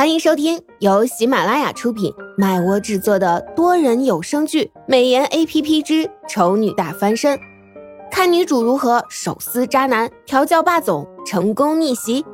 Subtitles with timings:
[0.00, 7.38] 欢迎收听由喜马拉雅出品、麦窝制作的多人有声剧《美颜 A P P 之丑女大翻身》，
[8.10, 12.24] 看女主如何手撕渣男、调教霸总、成功逆袭。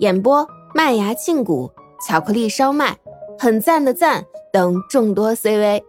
[0.00, 1.70] 演播：麦芽庆谷、
[2.06, 2.98] 巧克力烧麦、
[3.38, 5.84] 很赞的赞等众多 C V。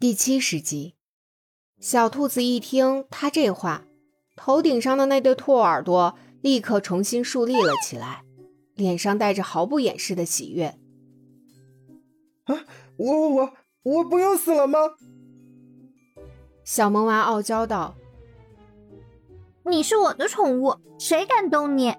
[0.00, 0.94] 第七十集，
[1.78, 3.84] 小兔子一听他这话，
[4.34, 6.14] 头顶上的那对兔耳朵。
[6.44, 8.22] 立刻重新竖立了起来，
[8.74, 10.78] 脸上带着毫不掩饰的喜悦。
[12.44, 12.66] 啊，
[12.98, 14.78] 我我我我不要死了吗？
[16.62, 17.94] 小萌娃傲娇道
[19.64, 21.94] ：“你是我的宠物，谁敢动你？”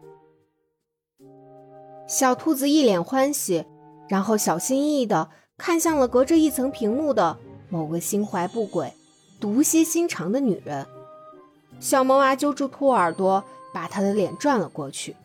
[2.08, 3.66] 小兔子一脸欢喜，
[4.08, 7.36] 然后小心翼翼的看向了隔着一层屏幕的
[7.68, 8.94] 某个心怀不轨、
[9.40, 10.86] 毒蝎心肠的女人。
[11.80, 13.44] 小萌娃揪住兔耳朵。
[13.76, 15.18] 把他的脸转了过去，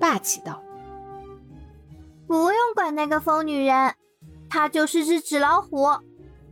[0.00, 0.62] 霸气道
[2.26, 3.94] ：“不用管那个疯女人，
[4.48, 5.86] 她就是只纸老虎，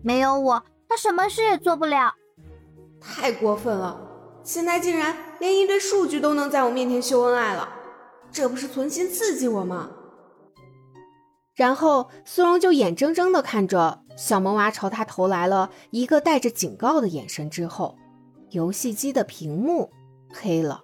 [0.02, 2.12] 没有我，她什么事也做不了。”
[3.00, 3.98] 太过分了！
[4.42, 7.66] 现在竟然连一堆数据都能在我面前秀恩爱了，
[8.30, 9.88] 这不是存心刺激我吗？
[11.54, 17.96] 然后苏荣就眼睁睁地看着小萌娃朝他投来了一个带着警告的眼神，之后，
[18.50, 19.90] 游戏机的屏幕
[20.30, 20.82] 黑了。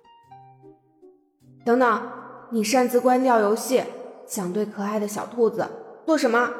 [1.65, 2.11] 等等，
[2.51, 3.85] 你擅自关掉游戏，
[4.27, 5.69] 想对可爱的小兔子
[6.05, 6.51] 做什么？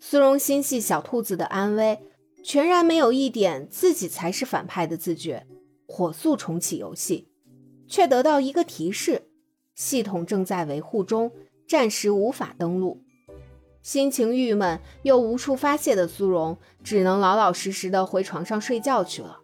[0.00, 2.00] 苏荣心系小兔子的安危，
[2.44, 5.46] 全然没有一点自己才是反派的自觉，
[5.86, 7.28] 火速重启游戏，
[7.88, 9.28] 却得到一个提示：
[9.74, 11.30] 系统正在维护中，
[11.68, 13.02] 暂时无法登录。
[13.82, 19.38] 心情郁闷又无处发泄的苏荣，只能老老实实的回床上睡觉去了。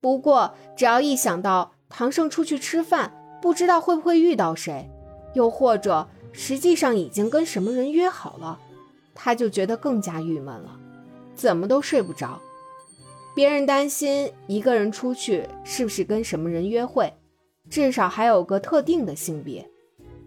[0.00, 4.90] 不过，只要一想到唐胜出去吃饭，不知道会不会遇到谁，
[5.34, 8.58] 又或者实际上已经跟什么人约好了，
[9.14, 10.78] 他就觉得更加郁闷了，
[11.34, 12.40] 怎么都睡不着。
[13.34, 17.12] 别人担心一个人出去是不是跟什么人约会，
[17.70, 19.68] 至少还有个特定的性别。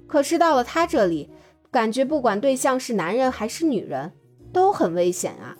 [0.07, 1.29] 可是到了他这里，
[1.69, 4.13] 感觉不管对象是男人还是女人，
[4.53, 5.57] 都很危险啊。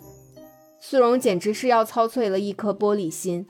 [0.80, 3.46] 苏荣简直是要操碎了一颗玻璃心，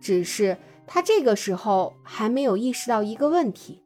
[0.00, 0.56] 只是。
[0.86, 3.82] 他这个时候还没有意识到一个问题，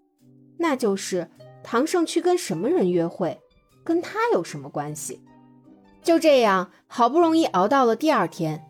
[0.58, 1.30] 那就是
[1.62, 3.40] 唐胜去跟什么人约会，
[3.84, 5.20] 跟他有什么关系？
[6.02, 8.64] 就这样，好不容易熬到了第二天，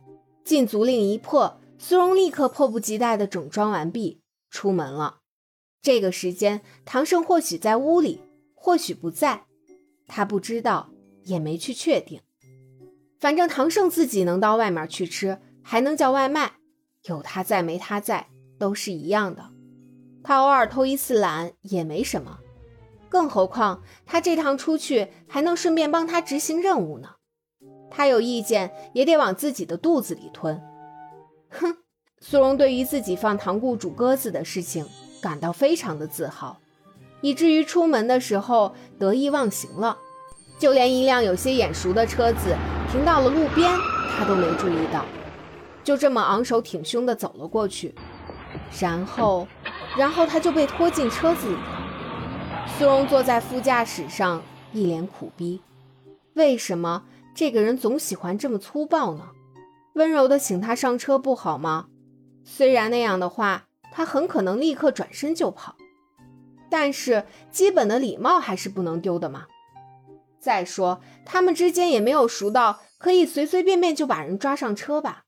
[0.44, 5.19] 禁足令一破，苏荣立刻迫不及待地整装完毕，出门了。
[5.82, 8.20] 这个时间，唐胜或许在屋里，
[8.54, 9.44] 或许不在，
[10.06, 10.91] 他不知道，
[11.25, 12.20] 也没去确定。
[13.20, 16.54] 反正唐胜自己能到外面去吃，还能叫外卖。
[17.09, 18.27] 有他在没他在
[18.59, 19.50] 都是一样的，
[20.22, 22.39] 他偶尔偷一次懒也没什么，
[23.09, 27.11] 更何况他这趟出去还能顺便帮他执行任务呢。
[27.91, 30.61] 他有意见也得往自己的肚子里吞。
[31.50, 31.77] 哼，
[32.21, 34.87] 苏荣对于自己放糖固煮鸽子的事情
[35.23, 36.59] 感到非常的自豪，
[37.21, 39.97] 以至于出门的时候得意忘形了，
[40.59, 42.56] 就连一辆有些眼熟的车子
[42.91, 43.73] 停到了路边，
[44.19, 45.05] 他都没注意到。
[45.87, 47.95] 就这么昂首挺胸地走了过去，
[48.81, 49.47] 然后，
[49.97, 52.67] 然后他就被拖进车子里了。
[52.77, 54.43] 苏荣坐在副驾驶上，
[54.73, 55.61] 一脸苦逼。
[56.35, 57.05] 为什么
[57.37, 59.29] 这个人总喜欢这么粗暴呢？
[59.95, 61.87] 温柔地请他上车不好吗？
[62.43, 65.77] 虽然那样的话，他很可能立刻转身就跑，
[66.69, 69.45] 但是基本的礼貌还是不能丢的嘛。
[70.41, 75.23] 再说，他们之间也没有熟到可以随随便便就把人抓上车吧。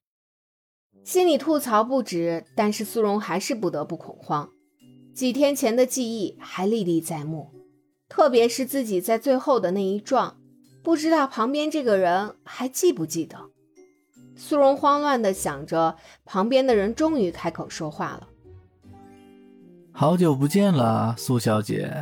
[1.04, 4.50] 心里吐槽不止，但是苏荣还是不得不恐慌。
[5.14, 7.50] 几天前的记忆还历历在目，
[8.08, 10.36] 特别是自己在最后的那一撞，
[10.82, 13.36] 不知道旁边这个人还记不记得。
[14.36, 18.28] 苏荣慌乱地想着，旁边的人终于开口说话了
[19.90, 21.92] ：“好久不见了，苏小姐。”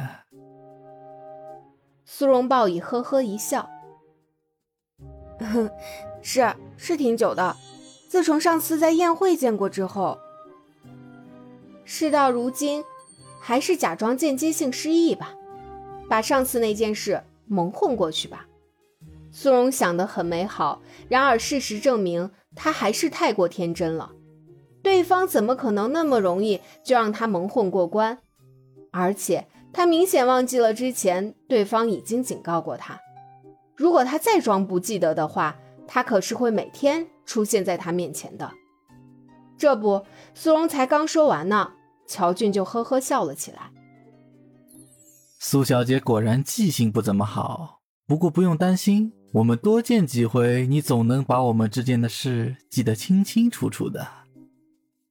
[2.04, 3.70] 苏荣报以呵呵一笑
[6.20, 7.56] ：“是是挺久的。”
[8.08, 10.18] 自从上次在宴会见过之后，
[11.84, 12.84] 事到如今，
[13.40, 15.34] 还是假装间接性失忆吧，
[16.08, 18.46] 把上次那件事蒙混过去吧。
[19.32, 24.12] 苏荣想得很美好，然而事实证明，他还是太过天真了。
[24.82, 28.18] 对方怎么可能那么容易就让他蒙混过关？
[28.92, 32.98] 而且他明显忘记了之前对方已经警告过他，
[33.74, 37.06] 如果他再装不记得的话，他可是会每天。
[37.26, 38.52] 出现在他面前的，
[39.58, 41.72] 这不，苏荣才刚说完呢，
[42.06, 43.72] 乔俊就呵呵笑了起来。
[45.40, 54.06] 苏小姐果然记性不怎么好，不过不用担心，我们多见几回，你总能把我们之间的事记得清清楚楚的。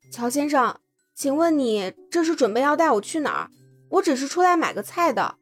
[0.09, 0.79] 乔先生，
[1.13, 3.51] 请问你这是准备要带我去哪儿？
[3.89, 5.35] 我只是出来买个菜的。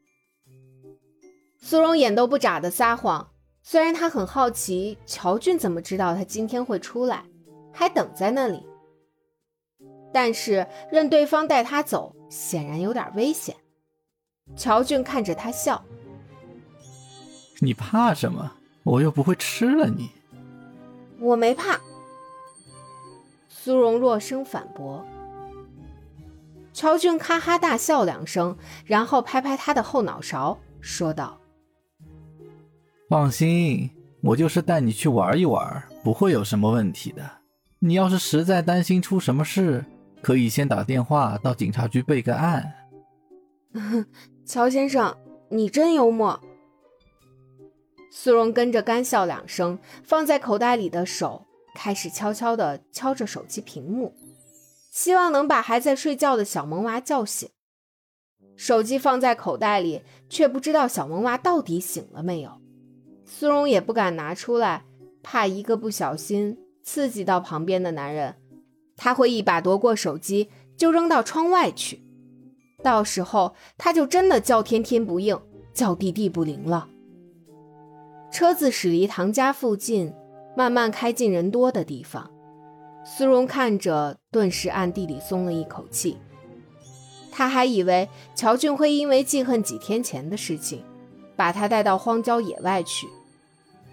[1.59, 3.29] 苏荣眼都不眨的撒谎，
[3.65, 7.23] 虽然他很好奇乔俊怎么知道他今天会出来，
[7.71, 8.61] 还等在那里，
[10.13, 13.55] 但是任对方带他走，显然有点危险。
[14.57, 15.81] 乔俊看着他笑
[17.61, 18.51] ：“你怕什么？
[18.83, 20.11] 我又不会吃了你。”
[21.19, 21.79] 我没怕。
[23.47, 25.05] 苏荣弱声反驳。
[26.73, 31.39] 乔俊哈哈大笑两声，然后拍拍他的后脑勺，说道
[33.13, 33.91] ：“放心，
[34.23, 37.21] 我就是带你去玩一玩，不会有什么问题的。
[37.77, 39.85] 你要是实在担心出什么事，
[40.19, 42.73] 可以先打电话到警察局备个案。
[44.47, 45.15] ”乔先生，
[45.49, 46.41] 你真幽默。
[48.11, 51.45] 苏荣跟着干笑两声，放在口袋里的手
[51.75, 54.15] 开始悄悄地敲着手机屏幕，
[54.91, 57.47] 希望能把还在睡觉的小萌娃叫醒。
[58.57, 62.62] 手机放在口袋里，却不知道小萌娃到底醒了没有。
[63.25, 64.85] 苏荣也不敢拿出来，
[65.21, 68.35] 怕一个不小心刺激到旁边的男人，
[68.95, 72.03] 他会一把夺过手机就扔到窗外去。
[72.81, 75.39] 到时候他就真的叫天天不应，
[75.73, 76.89] 叫地地不灵了。
[78.31, 80.13] 车子驶离唐家附近，
[80.57, 82.29] 慢慢开进人多的地方。
[83.05, 86.17] 苏荣看着，顿时暗地里松了一口气。
[87.31, 90.83] 他还以为乔俊会因为记恨几天前的事情，
[91.35, 93.07] 把他带到荒郊野外去，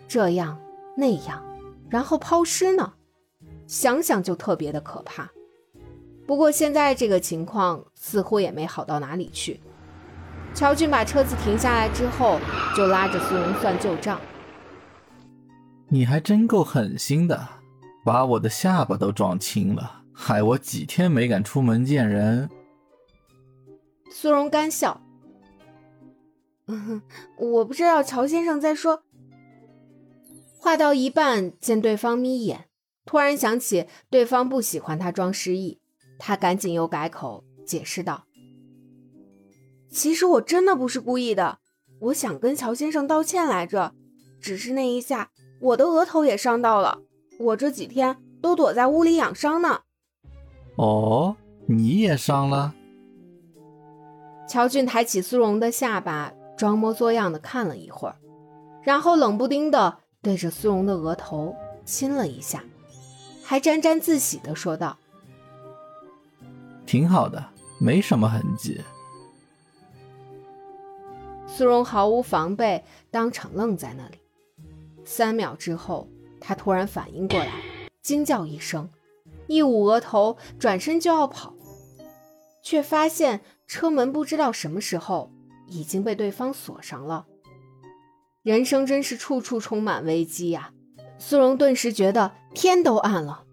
[0.09, 0.59] 这样
[0.97, 1.43] 那样，
[1.89, 2.93] 然后抛尸呢？
[3.67, 5.31] 想想就特别的可怕。
[6.27, 9.61] 不过现在这个情况似乎也没好到哪里去。
[10.55, 12.39] 乔俊把车子停下来之后，
[12.77, 14.21] 就拉着苏荣算旧账
[15.89, 17.49] ：“你还真够狠心的，
[18.05, 22.51] 把我的下巴都撞青了，害我几天没敢出门见人。”
[24.11, 25.01] 苏荣干笑
[26.70, 27.02] ：“嗯，
[27.37, 29.02] 我不知道乔先生在说。”
[30.58, 32.67] 话到一半，见对方眯眼，
[33.06, 35.81] 突然想起对方不喜欢他装失忆。
[36.19, 38.26] 他赶紧又改口解释道
[39.90, 41.61] ：“其实我真的不是故意的，
[42.00, 43.94] 我想跟乔先生道歉来着。
[44.38, 45.31] 只是那一下，
[45.61, 47.00] 我的额头也伤到了。
[47.38, 49.81] 我这几天都躲在屋里养伤呢。”
[50.76, 51.37] 哦，
[51.67, 52.75] 你也伤了？
[54.46, 58.17] 乔俊抬起苏荣的下巴，装模作样的看了一会儿，
[58.83, 62.62] 然后冷不丁的对着苏荣的额头亲了一下，
[63.43, 64.99] 还沾沾自喜的说道。
[66.85, 67.43] 挺好的，
[67.79, 68.79] 没什么痕迹。
[71.47, 74.19] 苏荣毫无防备，当场愣在那里。
[75.03, 76.06] 三秒之后，
[76.43, 77.55] 他突然反应过来，
[78.03, 78.91] 惊叫一声，
[79.47, 81.55] 一捂额头，转身就要跑，
[82.63, 85.33] 却发现车门不知道什么时候
[85.70, 87.26] 已经被对方锁上了。
[88.43, 90.72] 人生真是处处充满危机呀！
[91.19, 93.44] 苏荣顿时觉得天都暗了，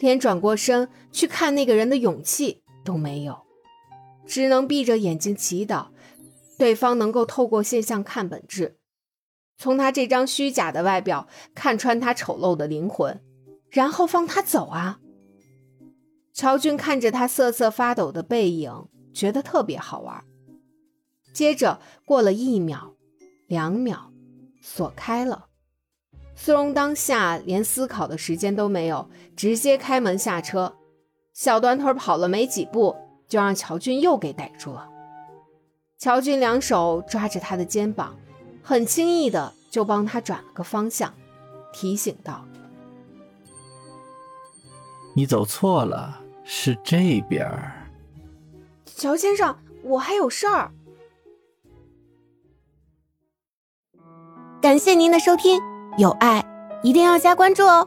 [0.00, 2.62] 连转过身去看那个人的勇气。
[2.84, 3.42] 都没有，
[4.26, 5.88] 只能闭着眼睛祈祷，
[6.58, 8.78] 对方能够透过现象看本质，
[9.58, 13.20] 从他这张虚假的外表看穿他丑陋的灵魂，
[13.68, 15.00] 然后放他走啊！
[16.32, 20.24] 乔俊看着他瑟瑟发抖的背影，觉得特别好玩。
[21.38, 22.94] 接着过了一秒、
[23.46, 24.10] 两秒，
[24.60, 25.46] 锁开了。
[26.34, 30.74] 苏荣当下连思考的时间都没有，直接开门下车。
[31.32, 32.96] 小短腿跑了没几步，
[33.28, 34.88] 就让乔俊又给逮住了。
[35.96, 38.16] 乔俊两手抓着他的肩膀，
[38.60, 41.14] 很轻易的就帮他转了个方向，
[41.72, 42.44] 提醒道
[45.14, 47.48] ：“你走错了，是这边。”
[48.84, 50.72] 乔先生，我还有事儿。
[54.60, 55.60] 感谢您的收听，
[55.98, 56.44] 有爱
[56.82, 57.86] 一定要加关注哦。